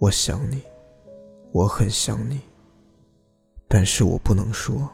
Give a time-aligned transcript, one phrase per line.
[0.00, 0.62] 我想你，
[1.52, 2.40] 我很想你，
[3.68, 4.88] 但是我不能说。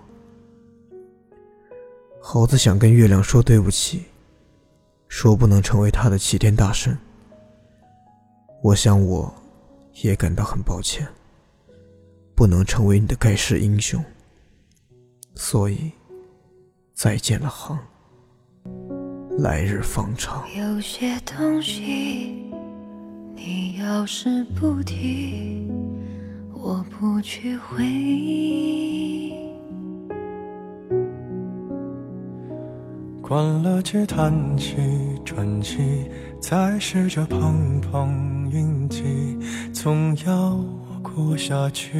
[2.21, 4.05] 猴子想跟月亮说对不起，
[5.09, 6.97] 说不能成为他的齐天大圣。
[8.63, 9.33] 我想我，
[10.03, 11.09] 也感到很抱歉，
[12.35, 14.05] 不能成为你的盖世英雄。
[15.35, 15.91] 所以，
[16.93, 17.79] 再见了，航，
[19.39, 20.47] 来日方长。
[20.55, 22.50] 有些东西，
[23.43, 25.67] 你要是不提，
[26.53, 29.33] 我不去回忆。
[33.23, 34.77] 关了机，叹气，
[35.25, 36.05] 喘气，
[36.39, 39.39] 再试着碰碰运气，
[39.73, 40.63] 总要
[41.03, 41.97] 过下去。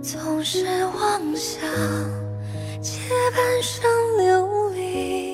[0.00, 1.60] 总是妄想
[2.80, 3.00] 借
[3.36, 3.84] 半生
[4.16, 5.33] 流离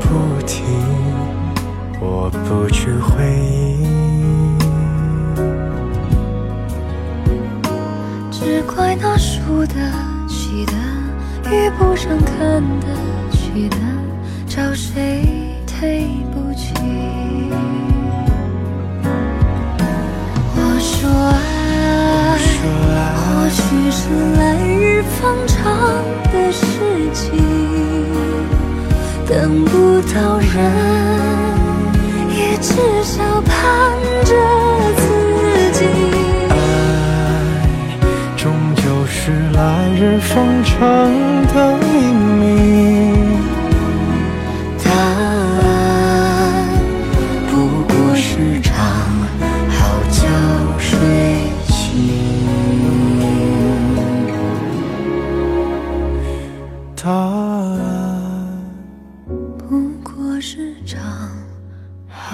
[0.00, 0.62] 不提，
[2.00, 3.24] 我不去回
[3.80, 3.84] 忆，
[8.30, 9.74] 只怪那输得
[10.28, 10.72] 起的，
[11.50, 12.86] 遇不上看得
[13.32, 13.76] 起的，
[14.46, 15.24] 找谁
[15.80, 16.72] 对不起？
[20.54, 22.38] 我说爱，
[23.16, 24.00] 或许是
[24.36, 25.33] 来日方
[29.28, 30.54] 等不到人。
[32.30, 32.72] 也至
[33.04, 33.52] 少盼
[34.24, 34.32] 着
[34.96, 35.02] 自
[35.72, 35.84] 己，
[36.50, 36.52] 爱
[38.36, 38.42] 终
[38.76, 40.76] 究是来日方长
[41.54, 41.84] 的秘
[42.40, 43.03] 密。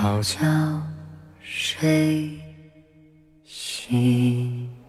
[0.00, 0.38] 好觉
[1.42, 2.40] 睡
[3.44, 4.79] 醒。